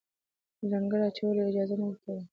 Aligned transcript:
لنګر 0.69 0.99
اچولو 1.07 1.41
اجازه 1.49 1.75
نه 1.79 1.85
ورکوله. 1.87 2.23